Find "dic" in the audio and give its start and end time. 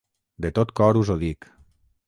1.27-1.49